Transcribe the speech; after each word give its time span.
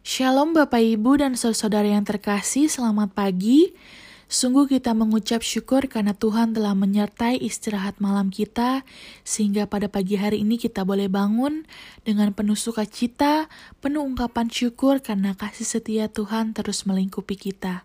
Shalom 0.00 0.56
Bapak 0.56 0.80
Ibu 0.80 1.20
dan 1.20 1.36
saudara 1.36 1.84
yang 1.84 2.08
terkasih, 2.08 2.72
selamat 2.72 3.12
pagi. 3.12 3.76
Sungguh 4.32 4.64
kita 4.64 4.96
mengucap 4.96 5.44
syukur 5.44 5.92
karena 5.92 6.16
Tuhan 6.16 6.56
telah 6.56 6.72
menyertai 6.72 7.36
istirahat 7.36 8.00
malam 8.00 8.32
kita, 8.32 8.88
sehingga 9.28 9.68
pada 9.68 9.92
pagi 9.92 10.16
hari 10.16 10.40
ini 10.40 10.56
kita 10.56 10.88
boleh 10.88 11.12
bangun 11.12 11.68
dengan 12.00 12.32
penuh 12.32 12.56
sukacita, 12.56 13.52
penuh 13.84 14.00
ungkapan 14.00 14.48
syukur 14.48 15.04
karena 15.04 15.36
kasih 15.36 15.68
setia 15.68 16.08
Tuhan 16.08 16.56
terus 16.56 16.88
melingkupi 16.88 17.36
kita. 17.36 17.84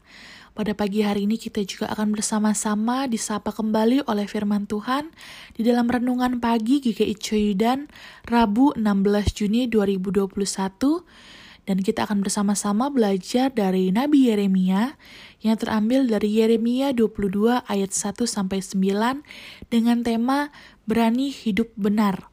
Pada 0.55 0.71
pagi 0.71 1.03
hari 1.03 1.27
ini 1.27 1.35
kita 1.35 1.67
juga 1.67 1.91
akan 1.91 2.15
bersama-sama 2.15 3.11
disapa 3.11 3.51
kembali 3.51 4.07
oleh 4.07 4.23
firman 4.23 4.71
Tuhan 4.71 5.11
di 5.51 5.67
dalam 5.67 5.91
renungan 5.91 6.39
pagi 6.39 6.79
GKI 6.79 7.15
Coyudan 7.19 7.91
Rabu 8.23 8.71
16 8.71 9.35
Juni 9.35 9.67
2021 9.67 11.35
dan 11.65 11.81
kita 11.81 12.05
akan 12.05 12.21
bersama-sama 12.21 12.93
belajar 12.93 13.49
dari 13.49 13.89
Nabi 13.89 14.29
Yeremia 14.29 14.97
yang 15.41 15.57
terambil 15.57 16.05
dari 16.05 16.29
Yeremia 16.41 16.93
22 16.93 17.65
ayat 17.65 17.91
1 17.91 18.25
sampai 18.25 18.61
9 18.61 19.25
dengan 19.73 20.01
tema 20.05 20.53
berani 20.85 21.33
hidup 21.33 21.73
benar. 21.73 22.29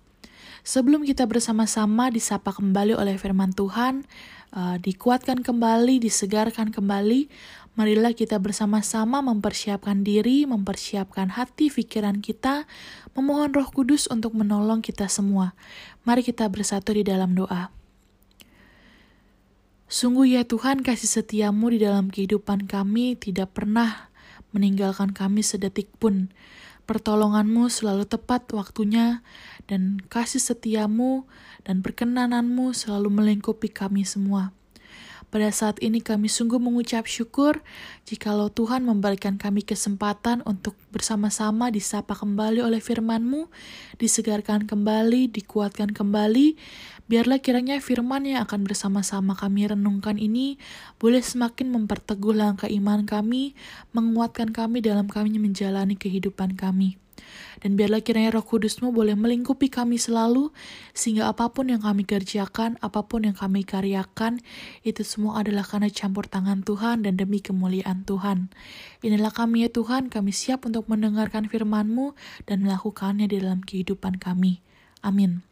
Sebelum 0.63 1.03
kita 1.03 1.27
bersama-sama 1.27 2.15
disapa 2.15 2.55
kembali 2.55 2.95
oleh 2.95 3.19
firman 3.19 3.51
Tuhan, 3.51 4.07
uh, 4.55 4.79
dikuatkan 4.79 5.43
kembali, 5.43 5.99
disegarkan 5.99 6.71
kembali, 6.71 7.27
marilah 7.75 8.15
kita 8.15 8.39
bersama-sama 8.39 9.19
mempersiapkan 9.27 10.07
diri, 10.07 10.47
mempersiapkan 10.47 11.35
hati, 11.35 11.67
pikiran 11.67 12.23
kita, 12.23 12.71
memohon 13.19 13.51
Roh 13.51 13.75
Kudus 13.75 14.07
untuk 14.07 14.39
menolong 14.39 14.87
kita 14.87 15.11
semua. 15.11 15.59
Mari 16.07 16.23
kita 16.23 16.47
bersatu 16.47 16.95
di 16.95 17.03
dalam 17.03 17.35
doa. 17.35 17.82
Sungguh 19.93 20.41
ya 20.41 20.49
Tuhan 20.49 20.81
kasih 20.81 21.21
setiamu 21.21 21.69
di 21.69 21.85
dalam 21.85 22.09
kehidupan 22.09 22.65
kami 22.65 23.13
tidak 23.13 23.53
pernah 23.53 24.09
meninggalkan 24.57 25.12
kami 25.12 25.45
sedetik 25.45 25.93
pun. 26.01 26.33
Pertolonganmu 26.89 27.69
selalu 27.69 28.09
tepat 28.09 28.49
waktunya 28.57 29.21
dan 29.69 30.01
kasih 30.09 30.41
setiamu 30.41 31.29
dan 31.69 31.84
perkenananmu 31.84 32.73
selalu 32.73 33.12
melingkupi 33.12 33.69
kami 33.69 34.09
semua. 34.09 34.57
Pada 35.33 35.48
saat 35.48 35.80
ini 35.80 36.05
kami 36.05 36.28
sungguh 36.28 36.61
mengucap 36.61 37.08
syukur 37.08 37.64
jikalau 38.05 38.52
Tuhan 38.52 38.84
memberikan 38.84 39.41
kami 39.41 39.64
kesempatan 39.64 40.44
untuk 40.44 40.77
bersama-sama 40.92 41.72
disapa 41.72 42.12
kembali 42.12 42.61
oleh 42.61 42.84
firman-Mu, 42.84 43.48
disegarkan 43.97 44.69
kembali, 44.69 45.33
dikuatkan 45.33 45.97
kembali. 45.97 46.60
Biarlah 47.08 47.41
kiranya 47.41 47.80
firman 47.80 48.28
yang 48.28 48.44
akan 48.44 48.60
bersama-sama 48.69 49.33
kami 49.33 49.72
renungkan 49.72 50.20
ini 50.20 50.60
boleh 51.00 51.25
semakin 51.25 51.72
memperteguh 51.80 52.36
langkah 52.36 52.69
iman 52.69 53.08
kami, 53.08 53.56
menguatkan 53.97 54.53
kami 54.53 54.84
dalam 54.84 55.08
kami 55.08 55.41
menjalani 55.41 55.97
kehidupan 55.97 56.60
kami. 56.60 57.00
Dan 57.62 57.78
biarlah 57.78 58.03
kiranya 58.03 58.34
roh 58.34 58.42
kudusmu 58.42 58.91
boleh 58.91 59.15
melingkupi 59.15 59.70
kami 59.70 60.01
selalu, 60.01 60.51
sehingga 60.97 61.31
apa 61.31 61.53
pun 61.53 61.70
yang 61.70 61.84
kami 61.84 62.03
kerjakan, 62.03 62.81
apa 62.83 63.06
pun 63.06 63.28
yang 63.28 63.37
kami 63.39 63.62
karyakan, 63.62 64.42
itu 64.83 65.06
semua 65.06 65.45
adalah 65.45 65.62
karena 65.62 65.87
campur 65.93 66.27
tangan 66.27 66.67
Tuhan 66.67 67.06
dan 67.06 67.20
demi 67.20 67.39
kemuliaan 67.39 68.03
Tuhan. 68.03 68.50
Inilah 69.06 69.31
kami 69.31 69.67
ya 69.67 69.70
Tuhan, 69.70 70.11
kami 70.11 70.34
siap 70.34 70.67
untuk 70.67 70.91
mendengarkan 70.91 71.47
firman-Mu 71.47 72.19
dan 72.50 72.67
melakukannya 72.67 73.31
di 73.31 73.39
dalam 73.39 73.62
kehidupan 73.62 74.19
kami. 74.19 74.59
Amin. 75.03 75.47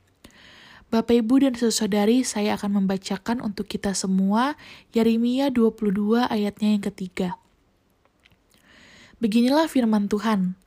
Bapak 0.90 1.22
Ibu 1.22 1.46
dan 1.46 1.54
saudari, 1.54 2.26
saya 2.26 2.58
akan 2.58 2.82
membacakan 2.82 3.38
untuk 3.38 3.70
kita 3.70 3.94
semua 3.94 4.58
Yeremia 4.90 5.46
22 5.54 6.26
ayatnya 6.26 6.74
yang 6.74 6.82
ketiga. 6.82 7.38
Beginilah 9.22 9.70
firman 9.70 10.10
Tuhan, 10.10 10.58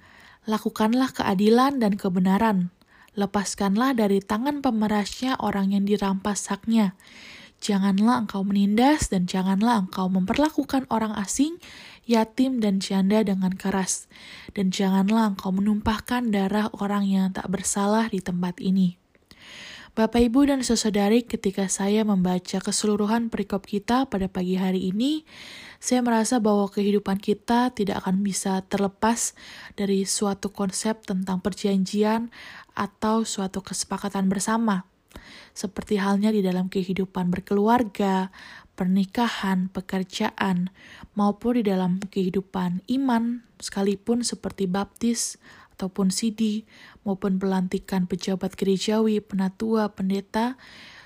lakukanlah 0.43 1.11
keadilan 1.15 1.79
dan 1.79 1.95
kebenaran. 1.95 2.73
Lepaskanlah 3.13 3.93
dari 3.93 4.19
tangan 4.25 4.65
pemerasnya 4.65 5.37
orang 5.37 5.71
yang 5.71 5.85
dirampas 5.85 6.49
haknya. 6.49 6.97
Janganlah 7.63 8.27
engkau 8.27 8.43
menindas 8.43 9.07
dan 9.07 9.29
janganlah 9.29 9.87
engkau 9.87 10.11
memperlakukan 10.11 10.83
orang 10.91 11.15
asing, 11.15 11.61
yatim 12.03 12.59
dan 12.59 12.83
janda 12.83 13.23
dengan 13.23 13.55
keras. 13.55 14.11
Dan 14.51 14.73
janganlah 14.73 15.31
engkau 15.31 15.53
menumpahkan 15.55 16.33
darah 16.33 16.67
orang 16.75 17.07
yang 17.07 17.31
tak 17.31 17.47
bersalah 17.47 18.11
di 18.11 18.19
tempat 18.19 18.59
ini. 18.59 19.02
Bapak, 19.93 20.25
Ibu, 20.25 20.49
dan 20.49 20.65
saudari, 20.65 21.21
ketika 21.21 21.69
saya 21.69 22.01
membaca 22.01 22.57
keseluruhan 22.57 23.29
perikop 23.29 23.69
kita 23.69 24.09
pada 24.09 24.25
pagi 24.25 24.57
hari 24.57 24.89
ini, 24.89 25.21
saya 25.77 26.01
merasa 26.01 26.41
bahwa 26.41 26.65
kehidupan 26.65 27.21
kita 27.21 27.69
tidak 27.77 28.01
akan 28.01 28.25
bisa 28.25 28.65
terlepas 28.65 29.37
dari 29.77 30.01
suatu 30.09 30.49
konsep 30.49 31.05
tentang 31.05 31.45
perjanjian 31.45 32.33
atau 32.73 33.21
suatu 33.21 33.61
kesepakatan 33.61 34.33
bersama. 34.33 34.89
Seperti 35.53 36.01
halnya 36.01 36.33
di 36.33 36.41
dalam 36.41 36.73
kehidupan 36.73 37.29
berkeluarga, 37.29 38.33
pernikahan, 38.73 39.69
pekerjaan, 39.69 40.73
maupun 41.13 41.61
di 41.61 41.69
dalam 41.69 42.01
kehidupan 42.01 42.81
iman, 42.89 43.45
sekalipun 43.61 44.25
seperti 44.25 44.65
baptis, 44.65 45.37
ataupun 45.73 46.13
sidi 46.13 46.63
maupun 47.03 47.41
pelantikan 47.41 48.05
pejabat 48.05 48.53
gerejawi, 48.53 49.19
penatua, 49.19 49.91
pendeta 49.91 50.55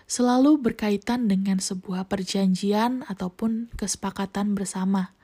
selalu 0.08 0.60
berkaitan 0.64 1.28
dengan 1.28 1.60
sebuah 1.60 2.08
perjanjian 2.08 3.04
ataupun 3.08 3.72
kesepakatan 3.76 4.56
bersama. 4.56 5.18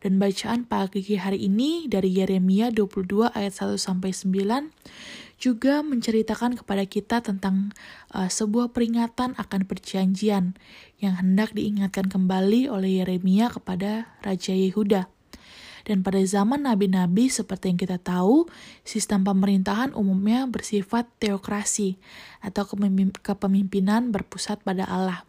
Dan 0.00 0.20
bacaan 0.20 0.68
pagi 0.68 1.16
hari 1.16 1.48
ini 1.48 1.88
dari 1.88 2.12
Yeremia 2.12 2.68
22 2.68 3.32
ayat 3.32 3.52
1 3.56 3.80
sampai 3.80 4.12
9 4.12 4.68
juga 5.36 5.84
menceritakan 5.84 6.56
kepada 6.56 6.84
kita 6.88 7.20
tentang 7.20 7.72
uh, 8.12 8.28
sebuah 8.28 8.72
peringatan 8.72 9.36
akan 9.36 9.60
perjanjian 9.68 10.56
yang 11.00 11.14
hendak 11.20 11.52
diingatkan 11.52 12.08
kembali 12.08 12.72
oleh 12.72 13.04
Yeremia 13.04 13.52
kepada 13.52 14.16
Raja 14.24 14.56
Yehuda. 14.56 15.15
Dan 15.86 16.02
pada 16.02 16.18
zaman 16.26 16.66
nabi-nabi 16.66 17.30
seperti 17.30 17.70
yang 17.70 17.78
kita 17.78 18.02
tahu, 18.02 18.50
sistem 18.82 19.22
pemerintahan 19.22 19.94
umumnya 19.94 20.42
bersifat 20.50 21.06
teokrasi 21.22 21.94
atau 22.42 22.66
kepemimpinan 23.22 24.10
berpusat 24.10 24.66
pada 24.66 24.82
Allah. 24.90 25.22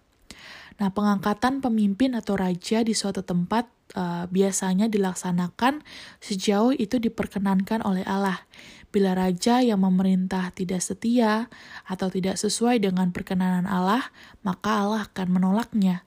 Nah, 0.81 0.90
pengangkatan 0.90 1.62
pemimpin 1.62 2.18
atau 2.18 2.38
raja 2.38 2.81
di 2.81 2.97
suatu 2.97 3.22
tempat 3.22 3.69
uh, 3.97 4.25
biasanya 4.29 4.90
dilaksanakan 4.90 5.81
sejauh 6.22 6.74
itu 6.74 6.97
diperkenankan 6.97 7.85
oleh 7.85 8.06
Allah. 8.06 8.45
Bila 8.89 9.13
raja 9.13 9.62
yang 9.62 9.85
memerintah 9.85 10.50
tidak 10.57 10.81
setia 10.81 11.53
atau 11.85 12.09
tidak 12.09 12.38
sesuai 12.38 12.81
dengan 12.81 13.13
perkenanan 13.13 13.69
Allah, 13.69 14.09
maka 14.41 14.85
Allah 14.85 15.06
akan 15.06 15.28
menolaknya. 15.38 16.01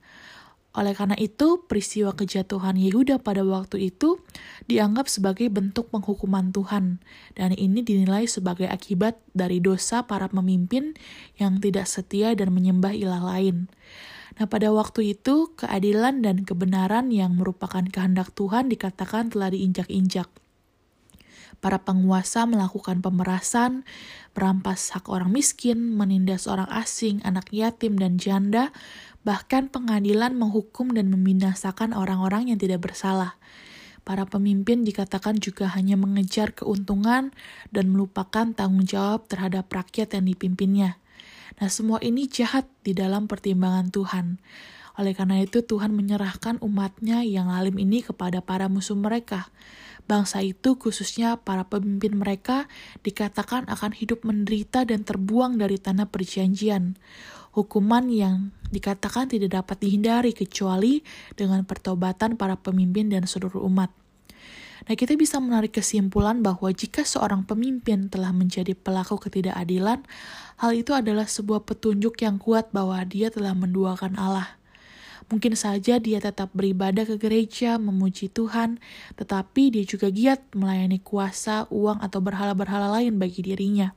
Oleh 0.71 0.95
karena 0.95 1.19
itu, 1.19 1.67
peristiwa 1.67 2.15
kejatuhan 2.15 2.79
Yehuda 2.79 3.19
pada 3.19 3.43
waktu 3.43 3.91
itu 3.91 4.23
dianggap 4.71 5.11
sebagai 5.11 5.51
bentuk 5.51 5.91
penghukuman 5.91 6.55
Tuhan, 6.55 7.03
dan 7.35 7.51
ini 7.51 7.83
dinilai 7.83 8.23
sebagai 8.23 8.71
akibat 8.71 9.19
dari 9.35 9.59
dosa 9.59 10.07
para 10.07 10.31
pemimpin 10.31 10.95
yang 11.35 11.59
tidak 11.59 11.91
setia 11.91 12.31
dan 12.39 12.55
menyembah 12.55 12.95
ilah 12.95 13.19
lain. 13.19 13.67
Nah, 14.39 14.47
pada 14.47 14.71
waktu 14.71 15.11
itu, 15.11 15.51
keadilan 15.59 16.23
dan 16.23 16.47
kebenaran 16.47 17.11
yang 17.11 17.35
merupakan 17.35 17.83
kehendak 17.83 18.31
Tuhan 18.31 18.71
dikatakan 18.71 19.27
telah 19.27 19.51
diinjak-injak. 19.51 20.31
Para 21.61 21.83
penguasa 21.83 22.49
melakukan 22.49 23.05
pemerasan, 23.05 23.85
merampas 24.33 24.97
hak 24.97 25.05
orang 25.11 25.29
miskin, 25.29 25.93
menindas 25.93 26.49
orang 26.49 26.65
asing, 26.73 27.21
anak 27.21 27.53
yatim, 27.53 28.01
dan 28.01 28.17
janda, 28.17 28.73
Bahkan 29.21 29.69
pengadilan 29.69 30.33
menghukum 30.33 30.93
dan 30.97 31.13
membinasakan 31.13 31.93
orang-orang 31.93 32.49
yang 32.49 32.59
tidak 32.59 32.81
bersalah. 32.81 33.37
Para 34.01 34.25
pemimpin 34.25 34.81
dikatakan 34.81 35.37
juga 35.37 35.69
hanya 35.77 35.93
mengejar 35.93 36.57
keuntungan 36.57 37.29
dan 37.69 37.85
melupakan 37.93 38.49
tanggung 38.49 38.81
jawab 38.81 39.29
terhadap 39.29 39.69
rakyat 39.69 40.17
yang 40.17 40.25
dipimpinnya. 40.25 40.97
Nah, 41.61 41.69
semua 41.69 42.01
ini 42.01 42.25
jahat 42.25 42.65
di 42.81 42.97
dalam 42.97 43.29
pertimbangan 43.29 43.93
Tuhan. 43.93 44.41
Oleh 44.99 45.15
karena 45.15 45.39
itu, 45.39 45.63
Tuhan 45.63 45.95
menyerahkan 45.95 46.59
umatnya 46.59 47.23
yang 47.23 47.47
lalim 47.47 47.79
ini 47.79 48.03
kepada 48.03 48.43
para 48.43 48.67
musuh 48.67 48.97
mereka. 48.97 49.51
Bangsa 50.09 50.43
itu, 50.43 50.75
khususnya 50.75 51.39
para 51.39 51.67
pemimpin 51.67 52.17
mereka, 52.17 52.67
dikatakan 53.05 53.69
akan 53.71 53.95
hidup 53.95 54.27
menderita 54.27 54.83
dan 54.83 55.07
terbuang 55.07 55.55
dari 55.61 55.79
tanah 55.79 56.09
perjanjian 56.09 56.99
hukuman 57.51 58.07
yang 58.07 58.55
dikatakan 58.71 59.27
tidak 59.27 59.51
dapat 59.61 59.83
dihindari 59.83 60.31
kecuali 60.31 61.03
dengan 61.35 61.67
pertobatan 61.67 62.39
para 62.39 62.55
pemimpin 62.55 63.11
dan 63.11 63.27
seluruh 63.27 63.67
umat. 63.67 63.91
Nah, 64.81 64.97
kita 64.97 65.13
bisa 65.13 65.37
menarik 65.37 65.77
kesimpulan 65.77 66.41
bahwa 66.41 66.65
jika 66.73 67.05
seorang 67.05 67.45
pemimpin 67.45 68.09
telah 68.09 68.33
menjadi 68.33 68.73
pelaku 68.73 69.21
ketidakadilan, 69.21 70.01
hal 70.57 70.71
itu 70.73 70.97
adalah 70.97 71.29
sebuah 71.29 71.69
petunjuk 71.69 72.17
yang 72.25 72.41
kuat 72.41 72.73
bahwa 72.73 72.97
dia 73.05 73.29
telah 73.29 73.53
menduakan 73.53 74.17
Allah. 74.17 74.57
Mungkin 75.29 75.53
saja 75.53 76.01
dia 76.01 76.17
tetap 76.17 76.49
beribadah 76.57 77.05
ke 77.05 77.21
gereja, 77.21 77.77
memuji 77.77 78.31
Tuhan, 78.31 78.81
tetapi 79.19 79.77
dia 79.77 79.85
juga 79.85 80.09
giat 80.09 80.41
melayani 80.57 80.97
kuasa, 80.97 81.69
uang, 81.69 82.01
atau 82.01 82.19
berhala-berhala 82.23 82.89
lain 82.97 83.21
bagi 83.21 83.45
dirinya. 83.45 83.93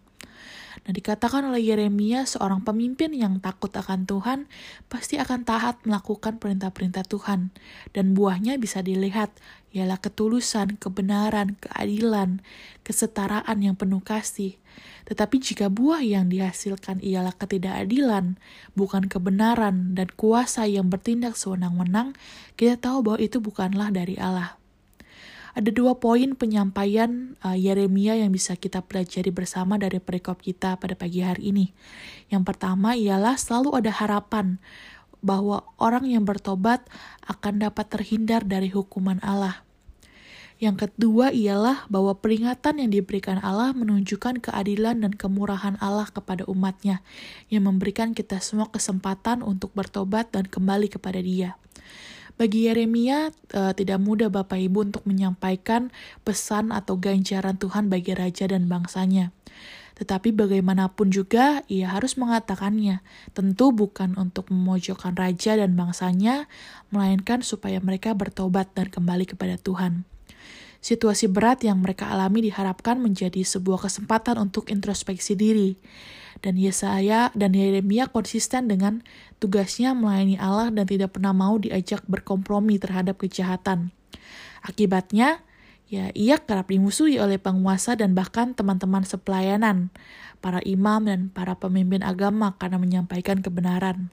Nah, 0.82 0.91
dikatakan 0.91 1.47
oleh 1.47 1.62
Yeremia, 1.62 2.26
seorang 2.26 2.67
pemimpin 2.67 3.15
yang 3.15 3.38
takut 3.38 3.71
akan 3.71 4.11
Tuhan 4.11 4.50
pasti 4.91 5.23
akan 5.23 5.47
taat 5.47 5.79
melakukan 5.87 6.43
perintah-perintah 6.43 7.06
Tuhan, 7.06 7.55
dan 7.94 8.19
buahnya 8.19 8.59
bisa 8.59 8.82
dilihat, 8.82 9.31
ialah 9.71 9.99
ketulusan, 9.99 10.79
kebenaran, 10.79 11.59
keadilan, 11.62 12.43
kesetaraan 12.87 13.59
yang 13.62 13.75
penuh 13.75 14.03
kasih. 14.03 14.59
Tetapi 15.05 15.37
jika 15.38 15.67
buah 15.71 16.00
yang 16.00 16.31
dihasilkan 16.31 17.03
ialah 17.03 17.35
ketidakadilan, 17.37 18.41
bukan 18.75 19.06
kebenaran, 19.06 19.94
dan 19.94 20.09
kuasa 20.15 20.67
yang 20.67 20.91
bertindak 20.91 21.38
sewenang-wenang, 21.38 22.19
kita 22.59 22.79
tahu 22.79 23.03
bahwa 23.03 23.19
itu 23.23 23.38
bukanlah 23.38 23.91
dari 23.91 24.15
Allah. 24.19 24.63
Ada 25.55 25.71
dua 25.71 26.03
poin 26.03 26.35
penyampaian 26.35 27.39
uh, 27.47 27.55
Yeremia 27.55 28.19
yang 28.19 28.35
bisa 28.35 28.59
kita 28.59 28.83
pelajari 28.83 29.31
bersama 29.31 29.79
dari 29.79 30.03
perikop 30.03 30.43
kita 30.43 30.75
pada 30.83 30.99
pagi 30.99 31.23
hari 31.23 31.55
ini. 31.55 31.71
Yang 32.27 32.43
pertama 32.43 32.99
ialah 32.99 33.39
selalu 33.39 33.79
ada 33.79 33.95
harapan 33.95 34.59
bahwa 35.23 35.62
orang 35.79 36.11
yang 36.11 36.27
bertobat 36.27 36.83
akan 37.31 37.62
dapat 37.62 37.87
terhindar 37.87 38.43
dari 38.43 38.67
hukuman 38.67 39.23
Allah. 39.23 39.62
Yang 40.59 40.91
kedua 40.91 41.31
ialah 41.31 41.87
bahwa 41.87 42.19
peringatan 42.19 42.83
yang 42.83 42.91
diberikan 42.91 43.39
Allah 43.39 43.71
menunjukkan 43.75 44.43
keadilan 44.43 45.07
dan 45.07 45.15
kemurahan 45.15 45.79
Allah 45.79 46.11
kepada 46.11 46.47
umatnya, 46.50 47.03
yang 47.47 47.67
memberikan 47.67 48.11
kita 48.11 48.43
semua 48.43 48.71
kesempatan 48.71 49.43
untuk 49.43 49.71
bertobat 49.75 50.31
dan 50.35 50.47
kembali 50.50 50.91
kepada 50.91 51.19
dia. 51.23 51.59
Bagi 52.35 52.67
Yeremia 52.67 53.31
uh, 53.55 53.73
tidak 53.79 54.03
mudah 54.03 54.27
Bapak 54.27 54.59
Ibu 54.59 54.91
untuk 54.91 55.07
menyampaikan 55.07 55.95
pesan 56.27 56.75
atau 56.75 56.99
ganjaran 56.99 57.55
Tuhan 57.55 57.87
bagi 57.87 58.11
raja 58.11 58.51
dan 58.51 58.67
bangsanya. 58.67 59.31
Tetapi 59.95 60.35
bagaimanapun 60.35 61.15
juga 61.15 61.63
ia 61.71 61.95
harus 61.95 62.19
mengatakannya, 62.19 62.99
tentu 63.31 63.71
bukan 63.71 64.19
untuk 64.19 64.51
memojokkan 64.51 65.15
raja 65.15 65.55
dan 65.55 65.79
bangsanya, 65.79 66.51
melainkan 66.91 67.47
supaya 67.47 67.79
mereka 67.79 68.11
bertobat 68.19 68.75
dan 68.75 68.91
kembali 68.91 69.31
kepada 69.31 69.55
Tuhan. 69.55 70.03
Situasi 70.85 71.33
berat 71.33 71.65
yang 71.65 71.81
mereka 71.81 72.13
alami 72.13 72.45
diharapkan 72.45 73.01
menjadi 73.01 73.41
sebuah 73.41 73.89
kesempatan 73.89 74.37
untuk 74.37 74.69
introspeksi 74.69 75.33
diri 75.33 75.81
dan 76.45 76.61
Yesaya 76.61 77.33
dan 77.33 77.57
Yeremia 77.57 78.13
konsisten 78.13 78.69
dengan 78.69 79.01
tugasnya 79.41 79.97
melayani 79.97 80.37
Allah 80.37 80.69
dan 80.69 80.85
tidak 80.85 81.17
pernah 81.17 81.33
mau 81.33 81.57
diajak 81.57 82.05
berkompromi 82.05 82.77
terhadap 82.77 83.17
kejahatan. 83.17 83.97
Akibatnya, 84.61 85.41
ya 85.89 86.13
ia 86.13 86.37
kerap 86.37 86.69
dimusuhi 86.69 87.17
oleh 87.17 87.41
penguasa 87.41 87.97
dan 87.97 88.13
bahkan 88.13 88.53
teman-teman 88.53 89.09
sepelayanan, 89.09 89.89
para 90.45 90.61
imam 90.69 91.09
dan 91.09 91.33
para 91.33 91.57
pemimpin 91.57 92.05
agama 92.05 92.61
karena 92.61 92.77
menyampaikan 92.77 93.41
kebenaran. 93.41 94.13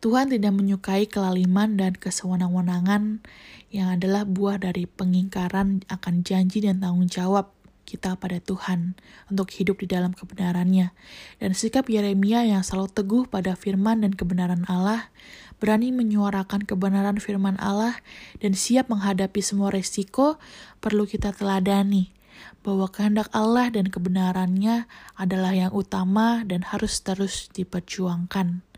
Tuhan 0.00 0.32
tidak 0.32 0.56
menyukai 0.56 1.04
kelaliman 1.04 1.76
dan 1.76 1.92
kesewenang-wenangan 1.92 3.20
yang 3.68 3.88
adalah 4.00 4.24
buah 4.24 4.56
dari 4.56 4.88
pengingkaran 4.88 5.84
akan 5.92 6.24
janji 6.24 6.64
dan 6.64 6.80
tanggung 6.80 7.04
jawab 7.04 7.52
kita 7.84 8.16
pada 8.16 8.40
Tuhan 8.40 8.96
untuk 9.28 9.52
hidup 9.52 9.84
di 9.84 9.92
dalam 9.92 10.16
kebenarannya. 10.16 10.96
Dan 11.36 11.52
sikap 11.52 11.92
Yeremia 11.92 12.48
yang 12.48 12.64
selalu 12.64 12.88
teguh 12.96 13.22
pada 13.28 13.52
firman 13.52 14.00
dan 14.00 14.16
kebenaran 14.16 14.64
Allah, 14.72 15.12
berani 15.60 15.92
menyuarakan 15.92 16.64
kebenaran 16.64 17.20
firman 17.20 17.60
Allah, 17.60 18.00
dan 18.40 18.56
siap 18.56 18.88
menghadapi 18.88 19.44
semua 19.44 19.68
resiko, 19.68 20.40
perlu 20.80 21.04
kita 21.04 21.36
teladani 21.36 22.16
bahwa 22.64 22.88
kehendak 22.88 23.28
Allah 23.36 23.68
dan 23.68 23.92
kebenarannya 23.92 24.88
adalah 25.20 25.52
yang 25.52 25.72
utama 25.76 26.40
dan 26.48 26.64
harus 26.64 26.96
terus 27.04 27.52
diperjuangkan. 27.52 28.69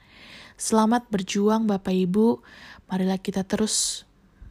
Selamat 0.60 1.08
berjuang 1.08 1.64
Bapak 1.64 1.96
Ibu, 1.96 2.44
marilah 2.90 3.16
kita 3.16 3.42
terus 3.48 4.04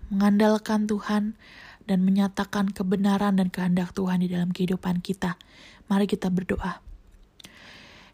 mengandalkan 0.09 0.89
Tuhan, 0.89 1.37
dan 1.85 2.07
menyatakan 2.07 2.71
kebenaran 2.71 3.35
dan 3.35 3.49
kehendak 3.49 3.91
Tuhan 3.91 4.23
di 4.23 4.29
dalam 4.29 4.55
kehidupan 4.55 5.01
kita. 5.01 5.35
Mari 5.89 6.07
kita 6.07 6.31
berdoa. 6.31 6.79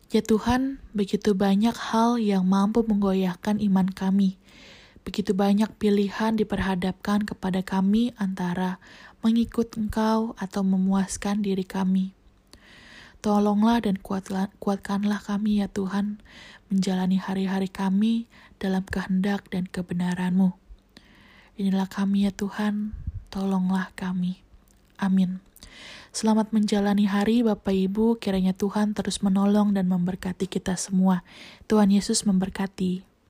Ya 0.07 0.23
Tuhan, 0.23 0.79
begitu 0.95 1.35
banyak 1.35 1.75
hal 1.75 2.15
yang 2.17 2.47
mampu 2.47 2.81
menggoyahkan 2.81 3.59
iman 3.59 3.91
kami. 3.91 4.39
Begitu 5.03 5.35
banyak 5.35 5.67
pilihan 5.77 6.35
diperhadapkan 6.39 7.27
kepada 7.27 7.61
kami 7.61 8.15
antara 8.15 8.79
mengikut 9.21 9.75
Engkau 9.77 10.33
atau 10.39 10.63
memuaskan 10.63 11.43
diri 11.43 11.67
kami. 11.67 12.16
Tolonglah 13.27 13.83
dan 13.83 13.99
kuatkanlah 13.99 15.19
kami 15.19 15.59
ya 15.59 15.67
Tuhan, 15.67 16.23
menjalani 16.71 17.19
hari-hari 17.19 17.67
kami 17.67 18.31
dalam 18.55 18.87
kehendak 18.87 19.51
dan 19.51 19.67
kebenaran-Mu. 19.67 20.55
Inilah 21.59 21.91
kami 21.91 22.23
ya 22.23 22.31
Tuhan, 22.31 22.95
tolonglah 23.27 23.91
kami. 23.99 24.39
Amin. 24.95 25.43
Selamat 26.15 26.55
menjalani 26.55 27.03
hari 27.03 27.43
Bapak 27.43 27.75
Ibu, 27.75 28.15
kiranya 28.15 28.55
Tuhan 28.55 28.95
terus 28.95 29.19
menolong 29.19 29.75
dan 29.75 29.91
memberkati 29.91 30.47
kita 30.47 30.79
semua. 30.79 31.27
Tuhan 31.67 31.91
Yesus 31.91 32.23
memberkati. 32.23 33.03